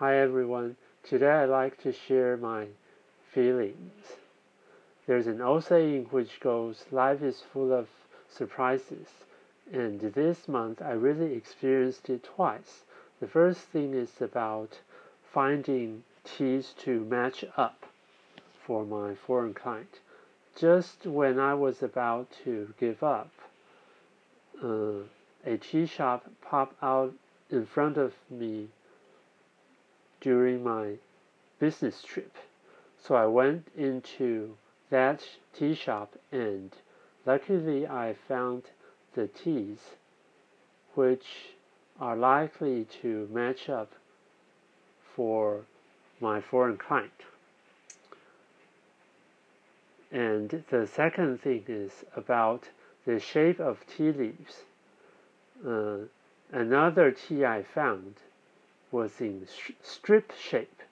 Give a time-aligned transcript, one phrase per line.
[0.00, 0.76] Hi everyone.
[1.02, 2.68] Today I'd like to share my
[3.34, 4.16] feelings.
[5.06, 7.86] There's an old saying which goes, Life is full of
[8.26, 9.08] surprises.
[9.70, 12.84] And this month I really experienced it twice.
[13.20, 14.78] The first thing is about
[15.34, 17.84] finding teas to match up
[18.64, 20.00] for my foreign client.
[20.56, 23.32] Just when I was about to give up,
[24.64, 25.02] uh,
[25.44, 27.12] a tea shop popped out
[27.50, 28.68] in front of me
[30.20, 30.94] during my
[31.58, 32.36] business trip.
[33.02, 34.56] So I went into
[34.90, 35.24] that
[35.54, 36.70] tea shop and
[37.24, 38.64] luckily I found
[39.14, 39.78] the teas
[40.94, 41.54] which
[42.00, 43.92] are likely to match up
[45.14, 45.62] for
[46.20, 47.12] my foreign client.
[50.12, 52.68] And the second thing is about
[53.06, 54.62] the shape of tea leaves.
[55.66, 55.98] Uh,
[56.52, 58.14] another tea I found
[58.90, 59.46] was in
[59.82, 60.82] strip shape,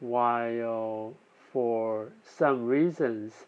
[0.00, 1.14] while
[1.52, 3.46] for some reasons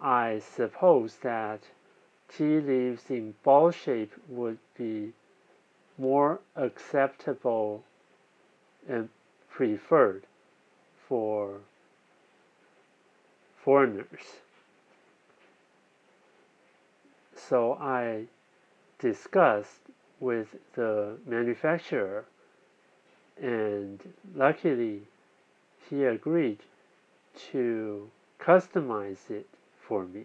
[0.00, 1.60] I suppose that
[2.28, 5.12] tea leaves in ball shape would be
[5.98, 7.84] more acceptable
[8.88, 9.08] and
[9.50, 10.24] preferred
[11.06, 11.60] for
[13.62, 14.40] foreigners.
[17.36, 18.24] So I
[18.98, 19.80] discussed
[20.20, 22.24] with the manufacturer
[23.40, 24.00] and
[24.34, 25.00] luckily
[25.88, 26.58] he agreed
[27.50, 29.46] to customize it
[29.80, 30.24] for me.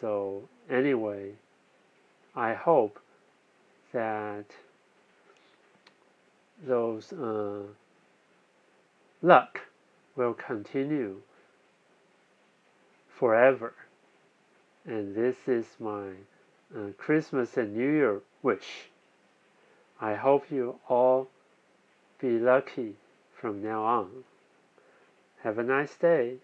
[0.00, 1.32] So anyway,
[2.34, 2.98] I hope
[3.92, 4.46] that
[6.66, 7.62] those uh,
[9.22, 9.60] luck
[10.16, 11.20] will continue
[13.08, 13.74] forever.
[14.86, 16.12] And this is my
[16.96, 18.90] Christmas and New Year wish.
[20.00, 21.28] I hope you all
[22.20, 22.94] be lucky
[23.34, 24.24] from now on.
[25.42, 26.36] Have a nice day.